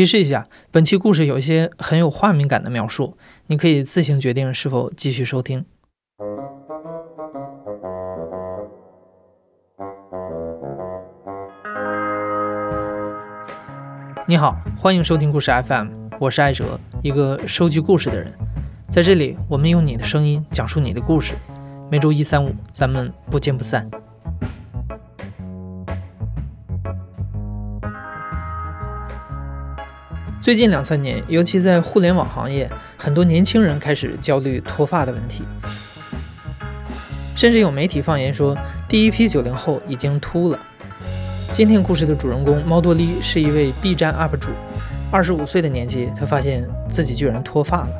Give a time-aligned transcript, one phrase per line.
[0.00, 3.18] 提示一下，本期故事有一些很有画面感的描述，
[3.48, 5.66] 你可以自行决定是否继续收听。
[14.26, 15.88] 你好，欢迎收听故事 FM，
[16.18, 18.32] 我是艾哲，一个收集故事的人。
[18.90, 21.34] 在这里，我们用你的声音讲述你的故事。
[21.90, 23.90] 每周一、三、五，咱们不见不散。
[30.42, 35.44] 最近两三年，尤其在互联网行业，很多年轻人开始焦虑脱发的问题，
[37.36, 38.56] 甚至有媒体放言说，
[38.88, 40.58] 第一批九零后已经秃了。
[41.52, 44.48] 今天故事的主人公猫多莉是一位 B 站 UP 主，
[45.12, 47.90] 二十五岁的年纪，他发现自己居然脱发了。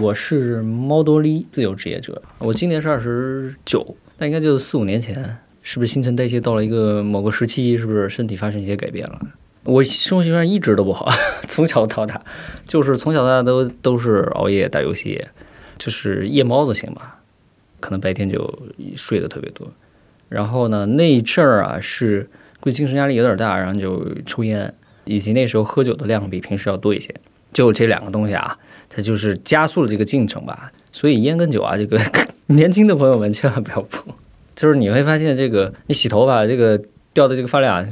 [0.00, 2.20] 我是猫多莉，自由职业者。
[2.38, 5.38] 我今年是二十九，那应该就四五年前，
[5.68, 7.76] 是不是新陈代谢到了一个某个时期？
[7.76, 9.20] 是不是身体发生一些改变了？
[9.64, 11.08] 我生活习惯一直都不好，
[11.48, 12.22] 从小到大，
[12.64, 15.20] 就是从小到大都都是熬夜打游戏，
[15.76, 17.18] 就是夜猫子型吧。
[17.80, 18.60] 可能白天就
[18.94, 19.68] 睡得特别多，
[20.28, 22.30] 然后呢，那一阵儿啊是
[22.60, 24.72] 估计精神压力有点大，然后就抽烟，
[25.04, 27.12] 以及那时候喝酒的量比平时要多一些，
[27.52, 28.56] 就这两个东西啊，
[28.88, 30.70] 它就是加速了这个进程吧。
[30.92, 32.00] 所以烟跟酒啊，这个
[32.54, 34.14] 年轻的朋友们千万不要碰。
[34.56, 36.80] 就是你会发现，这个你洗头发，这个
[37.12, 37.86] 掉的这个发量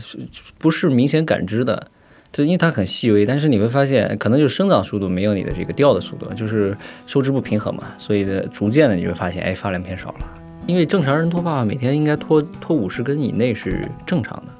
[0.58, 1.88] 不是明显感知的。
[2.32, 6.76] 就因为它很细微，但是你会发现，可能就是生长速度没有你的这个掉的速度，就是
[7.06, 10.26] 收支不平衡嘛，所以呢逐渐的你会发现，哎，发量变少了。
[10.66, 14.52] 因为正常人脱发每天应该脱脱五十根以内是正常的，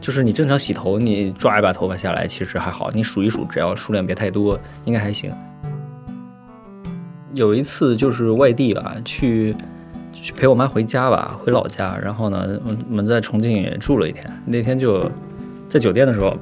[0.00, 5.30] 就是你正常洗头，你抓一把头发下来其实还好，你数一数，只要数量别太多，应该还行。
[7.32, 9.54] 有一次就是外地吧，去
[10.20, 12.46] 去陪我妈回家吧，回老家，然后呢，
[12.88, 15.10] 我们在重庆也住了一天，那天就
[15.68, 16.36] 在酒店的时候。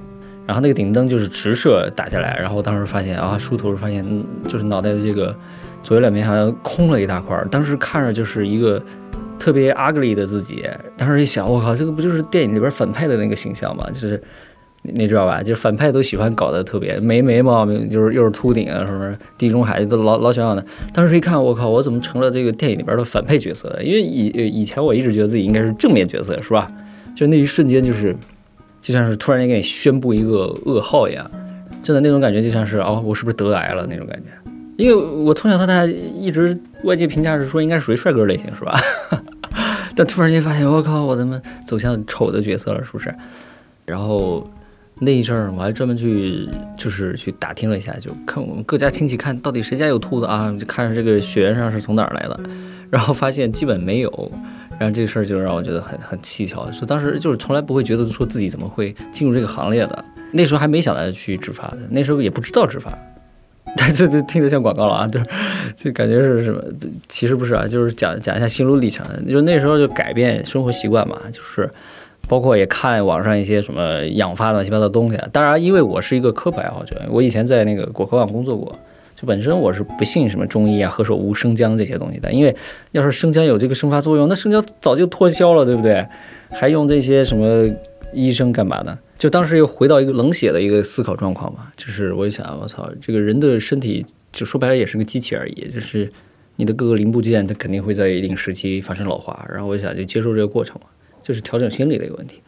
[0.46, 4.02] 然后那个顶灯就是直射打下来，然后当时发现啊，梳头发现
[4.48, 5.36] 就是脑袋的这个
[5.82, 8.82] 左右两边好像空了一大块，当时看着就是一个
[9.38, 10.66] 特别 ugly 的自己。
[10.96, 13.86] 当时一想，我靠，这个不就是电影里边反派的那个形象吗？
[13.92, 14.18] 就是
[14.82, 15.42] 你知道吧？
[15.42, 20.64] 就是反派都喜欢搞得特别没眉毛，就是又是秃顶啊，什么地中海都老老想要的。
[20.92, 23.78] 当时一看，我靠，我怎么成了这个电影里边的反派角色？
[23.82, 26.70] 因为以以前我一直觉得自己应该是正面角色，是吧？
[27.14, 28.16] 就那一瞬间就是。
[28.80, 31.28] 就像是突然间给你宣布一个噩耗一样，
[31.82, 34.50] 真的那种感觉就像是哦，我是不是得癌了那种感觉？
[34.76, 38.80] 因为我从小到大一直外界评价是说应该是属于帅哥类型，是吧？
[39.96, 43.12] 但突然间发现，我靠，我怎么走向丑的角色了，是不是？
[43.84, 44.48] 然后
[45.00, 52.40] 那一阵儿我还专门去就是去打听了一下，就看我们各家亲戚看到底谁家有兔子啊，就看这个血缘上是从哪儿来的，
[52.90, 54.32] 然后发现基本没有。
[54.78, 62.96] 然后这个事儿就让我觉得很很蹊跷，说当时就是从来不会觉得说自己怎么会进入这个行列的，那时候还没想到去植发的，那时候也不知道植发，
[63.76, 65.18] 但这这听着像广告了啊，就
[65.74, 66.62] 就感觉是什么，
[67.08, 71.68] 其实不是啊，就是讲讲一下心路历程，就那时候就改变生活习惯嘛，就是
[72.28, 78.78] 包括也看网上一些什么养发乱七八糟东西，当然因为我是一个科普爱好者，我以前在那个果壳网工作过。
[79.20, 82.54] 就本身我是不信什么中医啊、何首乌、生姜这些东西的，因为
[82.92, 86.06] 要是生姜有这个生发作用，那生姜早就脱销了，对不对？
[86.50, 87.68] 还用这些什么
[88.12, 88.96] 医生干嘛呢？
[89.18, 96.08] 就当时又回到一个冷血的一个思考状况嘛，就是我一想，我操，这个人的身体就说白了也是个机器而已，就是
[96.54, 100.86] 你的各个零部件它肯定会在一定时期发生老化，然后我就想就接受这个过程嘛，
[101.28, 102.40] 就是调整心理的一个问题，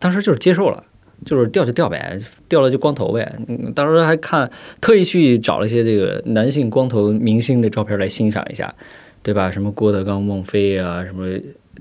[0.00, 0.82] 当时就是接受了。
[1.24, 3.32] 就是掉就掉呗，掉了就光头呗。
[3.46, 4.50] 嗯，当时还看
[4.80, 8.74] 特意去找了一些这个男性光头明星的照片来欣赏一下，
[9.22, 9.48] 对吧？
[9.48, 11.28] 什么郭德纲、孟非啊，什么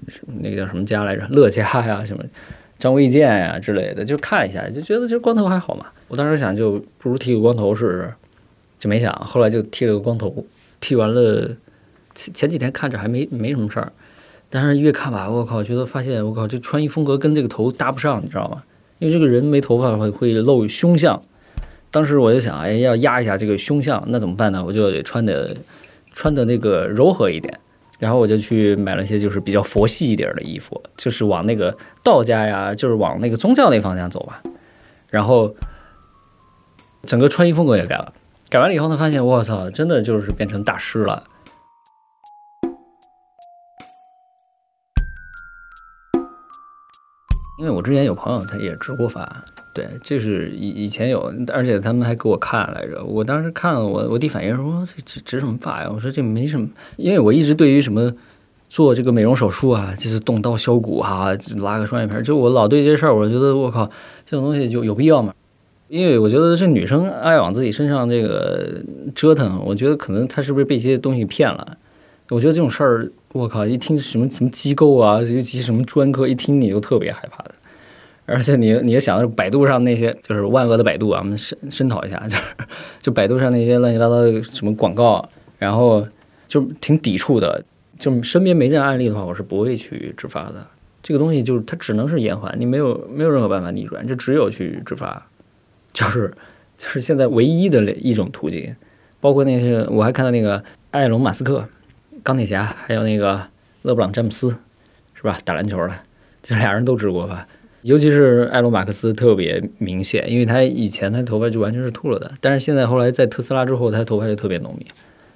[0.07, 1.27] 什么那个叫什么家来着？
[1.31, 2.23] 乐嘉呀，什么
[2.77, 5.87] 张卫健呀之类的，就看一下，就觉得其实光头还好嘛。
[6.07, 8.13] 我当时想，就不如剃个光头试试，
[8.77, 9.11] 就没想。
[9.25, 10.45] 后来就剃了个光头，
[10.79, 11.49] 剃完了
[12.13, 13.91] 前前几天看着还没没什么事儿，
[14.53, 18.61] 但是越看吧，我靠，觉得发现我靠，这穿衣风格跟这个头搭不上，你知道吗？
[18.99, 21.19] 因为这个人没头发的话会露胸相，
[21.89, 24.63] 当时我就想，哎，要压一下这个胸相，那怎么办呢？
[24.63, 25.55] 我就得穿的
[26.11, 27.57] 穿的那个柔和一点，
[27.97, 31.73] 然后我就去买了一些就是比较佛系一点的衣服，就是往那个
[32.03, 34.41] 道家呀，就是往那个宗教那方向走吧。
[35.09, 35.55] 然后
[37.05, 38.13] 整个穿衣风格也改了，
[38.49, 41.23] 改完了以后呢，发现我操，真的就是变成大师了。
[47.61, 53.03] 因为我之前有朋友，他也植过发，对，这是以以前有，而且他们还给我看来着。
[53.03, 55.89] 我当时看了，我我第一反应说这植植什么发呀？
[55.93, 56.67] 我说这没什么，
[56.97, 58.11] 因为我一直对于什么
[58.67, 63.85] 做这个美容手术啊，就是动刀削骨哈、拉个双眼皮，就我老对这事儿，我觉得我靠，
[64.25, 65.31] 这种东西就有必要吗？
[65.87, 68.81] 因为我觉得这女生爱往自己身上这个
[69.13, 71.77] 折腾，我觉得可能她是不是被一些东西骗了？
[72.29, 77.55] 我觉得这种事儿，我靠，一听什么什么机构啊，尤其什么专科，一听你就特别害怕的。
[78.25, 82.43] 而且你你也想到百度上那些，就是万恶的百度啊，我们深深讨一下， 就是
[82.99, 86.05] 就百度上那些乱七八糟的什么广告，然后
[86.47, 87.63] 就挺抵触的。
[87.97, 90.65] 就身边没这样案例的话，我是不会去植发的。
[91.03, 95.25] 这个东西就是它只能是延缓，你没有没有任何办法逆转，就只有去植发，
[95.93, 96.33] 就是
[96.77, 98.75] 就是现在唯一的一种途径。
[99.19, 101.63] 包括那些我还看到那个埃隆·马斯克、
[102.23, 103.41] 钢铁侠，还有那个
[103.81, 104.55] 勒布朗·詹姆斯，
[105.13, 105.39] 是吧？
[105.43, 105.93] 打篮球的，
[106.43, 107.47] 这俩人都植过发。
[107.81, 114.85] 尤其是埃隆·马克思特别明显，因为他以前他头发就完全是秃了的，但是现在后来在特斯拉之后，他头发就特别浓密。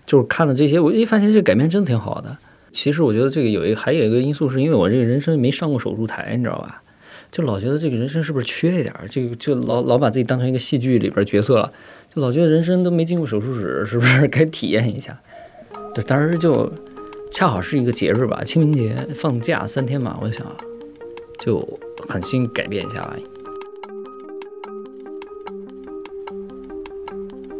[0.05, 2.37] 就是看了这些，我一发现这改变真的挺好的。
[2.71, 6.83] 其实我觉得这个有一个还有一个因素，是因为我这个人生没上过手术台，你知道吧？
[7.31, 8.93] 就老觉得这个人生是不是缺一点？
[9.09, 11.73] 这个就老老把自己当成一个戏剧里边角色了，
[12.13, 15.19] 就老觉得人生都没进过手术室，是不是 该体验一下？
[15.95, 16.69] 就当时就
[17.31, 20.45] 恰好是一个节日吧，清明节放假三天嘛，我就想
[21.39, 21.57] 就
[22.05, 23.15] 狠心改变一下吧。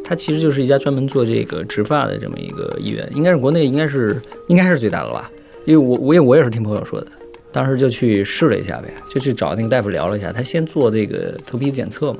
[0.03, 5.31] 它其实就是一家专门做这个植发的这么一个医院，应该是国内应该是应该是最大的吧？
[5.63, 7.07] 因为我我也我也是听朋友说的，
[7.53, 12.19] 当时就去试了一下呗，就去找那个大夫聊了一下，他先做这个头皮检测嘛，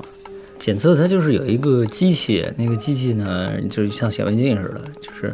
[0.58, 5.32] 检测它就是有一个机器，那个机器呢就是像显微镜似的，就是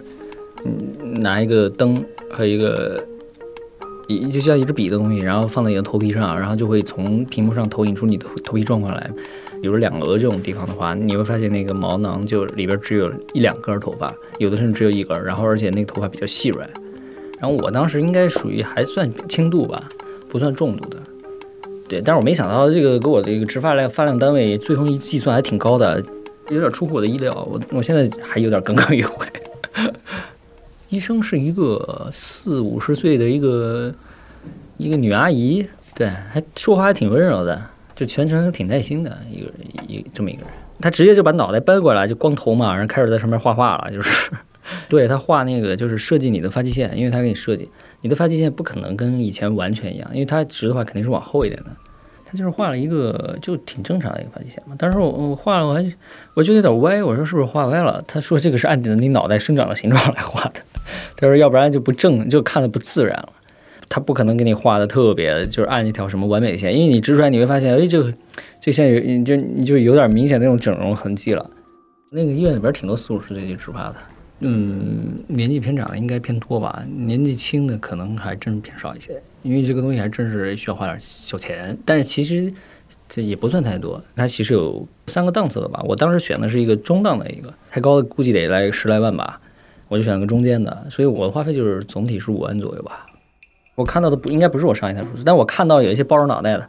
[0.65, 3.03] 嗯拿一个灯和一个
[4.09, 9.11] 一就像一支笔的东西，然后放在你的头皮上，然后就会从屏幕上投影出你的头皮状况来。
[9.61, 16.69] 比如两额这种地方的话，你会发现那个毛囊就里边只有一两根头发，有的甚至只有一根，然后而且那个头发比较细软。
[17.39, 19.89] 然后我当时应该属于还算轻度吧，
[20.29, 20.97] 不算重度的。
[21.89, 26.03] 对，但是我没想到这个给我的一个植发量发量单位最后一计算还挺高的，
[26.49, 27.33] 有点出乎我的意料。
[27.49, 29.25] 我我现在还有点耿耿于怀。
[30.93, 33.95] 医生是一个四五十岁的一个
[34.77, 37.61] 一个女阿姨，对，还说话还挺温柔的。
[37.95, 39.51] 就全程挺耐心的一个
[39.89, 40.51] 一这么一个人，
[40.81, 44.31] 他直接就把脑袋掰过来，就光头嘛，然后开始在上面画画了，就是
[44.87, 47.67] 对他画那个就是设计你的发际线，因为他给你设计
[48.03, 51.71] 你的发际线不可能跟以前完全一样，因为他直的话肯定是往后一点的，
[52.33, 54.75] 他就是画了一个就挺正常的一个发际线嘛。
[54.79, 55.93] 当时我我画了我还
[56.33, 58.03] 我就有点歪，我说是不是画歪了？
[58.09, 60.61] 他说这个是按着你脑袋生长的形状来画的，
[61.19, 63.29] 他说要不然就不正，就看的不自然了。
[63.91, 68.11] 他不可能给你画的特别，就是按一条什么完美线，因为你织出来你会发现，哎，这个
[68.63, 71.51] 这线有，你就你就有点明显那种整容痕迹了。
[72.11, 73.97] 那个医院里边挺多四五十岁的植发的，
[74.41, 81.77] 嗯，年纪偏长的应该偏多吧，年纪轻的可能还真偏少一些，因为这个东西还真是需要花点小钱。
[81.85, 82.53] 但是其实
[83.09, 85.83] 这也不算太多，它其实有三个档次的吧。
[85.87, 89.41] 我当时选的是一个中档的一个，太高的估计得来十来万吧，
[89.89, 93.07] 我就选了个中间的，所以我的花费就是总体是五万左右吧。
[93.75, 96.67] 我看到的不应该不是我上一台数字，但我看到有一些包着脑袋的，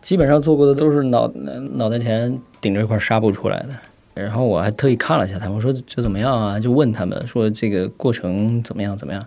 [0.00, 1.30] 基本上做过的都是脑
[1.74, 3.68] 脑袋前顶着一块纱布出来的。
[4.14, 6.58] 然后我还特意看了一下他们，我说这怎么样啊？
[6.58, 9.22] 就问他们说这个过程怎么样怎么样？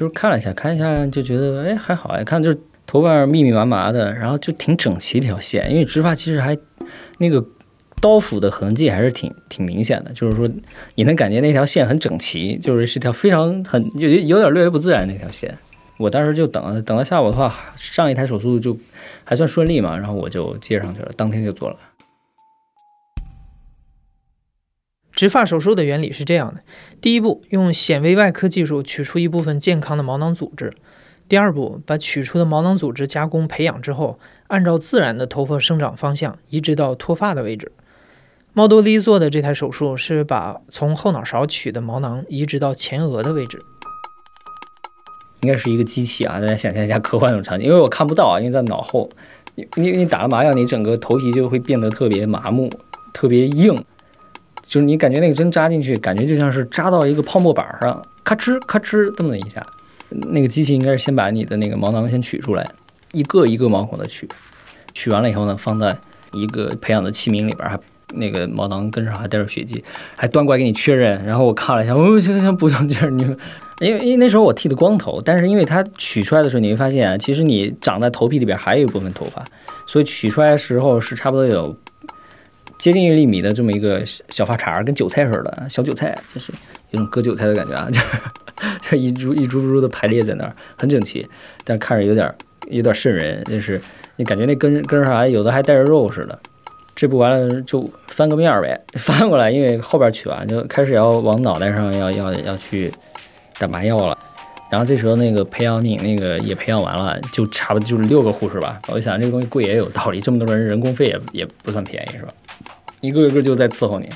[0.00, 6.56] 就是看了一下，看一下就觉得哎还好，哎看就是头发密密麻麻的，然后就挺整齐一条线，因为植发其实还
[7.18, 7.44] 那个
[8.00, 10.48] 刀斧的痕迹还是挺挺明显的，就是说
[10.94, 15.54] 你能感觉那条线很整齐，就是是条非常很有有点略微不自然那条线。
[15.98, 18.74] 我当时就等，等到下午的话，上一台手术就
[19.22, 21.76] 还算顺利嘛，然后我就接上去了，当天就做了。
[25.20, 26.62] 植发手术的原理是这样的：
[26.98, 30.70] 第一步，用显微外科技术取出一部分健康的毛囊组织；
[31.28, 37.70] 第二步，把取出的毛囊组织加工培养之后，按照自然的头发生长方向移植到脱发的位置。
[38.54, 43.60] 猫多利做的这台手术是把从后脑勺取的毛囊移植到前额的位置。
[45.42, 46.40] 应该是一个机器啊！
[46.40, 49.10] 大家想象一下科幻那种场景，因为我看不到啊，因为在脑后。
[49.56, 52.70] 你你你打了麻药，你整个头皮就会变得特别麻木、
[53.12, 53.84] 特别硬，
[54.70, 59.60] 就是你感觉那个针扎进去，感觉就像是扎到一个泡沫板上，咔哧咔哧这么一下。
[60.10, 62.64] 那个机器应该是先把你的那个毛囊先取出来，
[63.10, 64.28] 一个一个毛孔的取，
[64.94, 65.98] 取完了以后呢，放在
[66.32, 67.76] 一个培养的器皿里边，还
[68.14, 69.82] 那个毛囊根上还带着血迹，
[70.16, 71.24] 还端过来给你确认。
[71.24, 73.24] 然后我看了一下，哦，行行，不用劲儿，你。
[73.80, 79.44] 因为因为那时候我剃的光头，但是因为它取出来的时候，你会发现，其实你长在头皮里边还有一部分头发，
[79.84, 81.74] 所以取出来的时候是差不多有
[82.80, 86.50] 接近一厘米的这么一个小发茬，跟韭菜似的，小韭菜，就是
[86.92, 87.86] 有种割韭菜的感觉啊。
[87.90, 88.00] 就
[88.90, 91.24] 就一株一株株的排列在那儿，很整齐，
[91.62, 92.34] 但看着有点
[92.68, 93.78] 有点瘆人，就是
[94.16, 96.38] 你感觉那根根上还有的还带着肉似的。
[96.96, 102.90] 这不完了就翻个面儿呗， 翻过来，因为后边取完就开始要往脑袋上要要要去
[103.58, 104.16] 打麻药了。
[104.70, 108.78] 然后这时候那个培养皿那个也培养完了，就差不多就是六个护士吧。
[108.88, 112.28] 我就想这个东西贵也有道理，这么多人人工费也也不算便宜是吧？
[113.00, 114.08] 一个一个就在伺候你，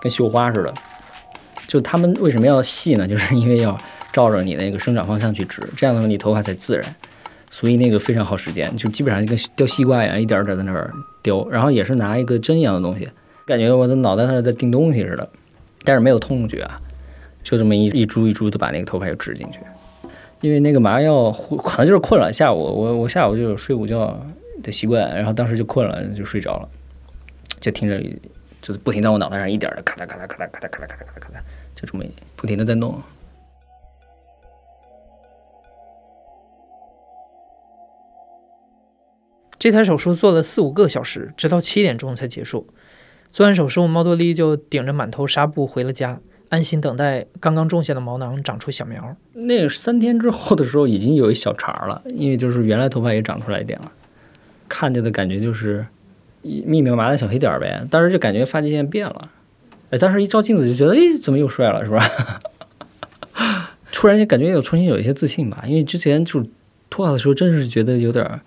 [0.00, 0.74] 跟绣花似的。
[1.66, 3.06] 就他们为什么要细呢？
[3.08, 3.76] 就是因为要
[4.12, 6.94] 照着你那个生长方向去植，这样的话你头发才自然。
[7.50, 10.90] 所以那个非常耗时间，就基本上就跟雕西瓜一样，一点点在那儿
[11.22, 11.46] 雕。
[11.50, 13.08] 然后也是拿一个针一样的东西，
[13.46, 15.28] 感觉我的脑袋上在钉东西似的，
[15.84, 16.80] 但是没有痛觉啊，
[17.42, 19.58] 就这么一一株一株的把那个头发又植进去。
[20.40, 24.18] 因为那个麻药可能就是困了，下午我我下午就有睡午觉
[24.62, 26.68] 的习惯，然后当时就困了就睡着了，
[27.62, 27.98] 就听着
[28.60, 31.42] 就是不停在我脑袋上一点的咔嗒咔嗒咔嗒咔嗒咔嗒咔嗒咔嗒咔嗒，
[31.76, 32.04] 就这么
[32.34, 33.00] 不停的在弄。
[39.58, 42.66] 这台手术做了四五个小时，直到七点钟才结束。
[43.30, 46.20] 做完手术，猫多利就顶着满头纱布回了家。
[46.48, 49.16] 安心等待刚刚种下的毛囊长出小苗。
[49.32, 53.90] 那三天之后的时候，已经有一小茬了，因为就是原来头发也长出来一点了，
[54.68, 55.86] 看见的感觉就是
[56.42, 57.86] 密密麻麻的小黑点儿呗。
[57.90, 59.30] 当时就感觉发际线变了，
[59.90, 62.02] 哎，当时一照镜子就觉得，哎，怎么又帅了，是吧？
[63.92, 66.44] 突然间感觉又重新有一些自信吧，因为之前就
[66.90, 68.40] 脱发的时候，真是觉得有点儿。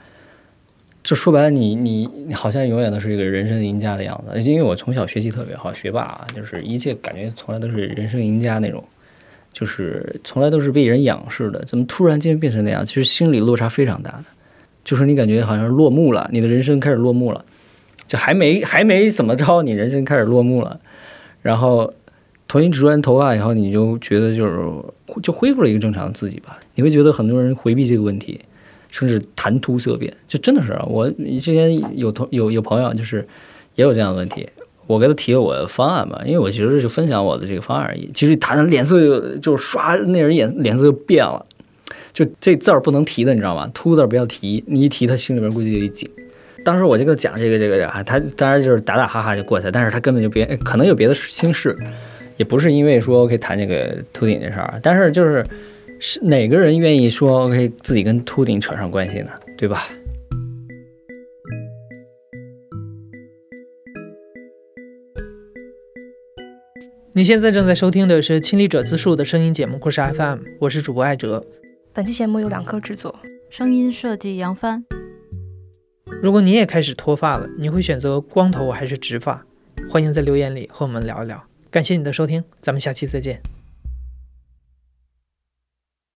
[1.04, 8.84] 就说白了，你你你好像永远都是一个人生赢家的样子，因为我从小学习特别好，学霸啊，就是一切感觉从来都是人生赢家那种，
[9.54, 11.64] 就是从来都是被人仰视的。
[11.64, 12.84] 怎么突然间变成那样？
[12.84, 14.26] 其实心理落差非常大的，
[14.84, 17.46] 就是你感觉好像落幕了，你的人生开始落幕了，
[18.08, 20.80] 就还没还没怎么着，你人生开始落幕了，
[21.42, 21.94] 然后
[22.48, 24.60] 重新植完头发以后，你就觉得就是
[25.22, 26.60] 就恢复了一个正常的自己吧。
[26.76, 28.40] 你会觉得很多人回避这个问题。
[28.92, 33.28] 甚至谈突色变，就真的是我之前有同有有朋友，就是
[33.76, 34.48] 也有这样的问题，
[34.88, 38.10] 我给他提了我的方案嘛，因为我其实就分享我的这个方案而已。
[38.14, 41.46] 其实他的脸色就就刷，那人脸脸色就变了，
[42.14, 43.70] 就这字儿不能提的，你知道吗？
[43.74, 46.10] 秃字不要提，你一提他心里边估计就一紧。
[46.66, 51.78] 当时我就跟他讲这个这个啊，他当然就是打打哈哈就过去了，但是他根本就别可能有别的心事，
[52.36, 55.46] 也不是因为说 OK 谈这个秃顶这事儿，但是就是。
[55.98, 59.32] 是哪个人愿意说 OK 自己跟秃顶扯上关系呢？
[59.58, 59.88] 对吧？
[67.14, 71.46] 你现在正在收听的是亲历者自述的声音节目故事 FM，我是主播艾哲。
[71.94, 73.18] 本期节目由两颗制作，
[73.50, 74.95] 声音设计杨帆。
[76.26, 79.46] 如果你也开始脱发了，你会选择光头还是直发？
[79.88, 81.40] 欢迎在留言里和我们聊一聊。
[81.70, 83.40] 感谢你的收听，咱们下期再见。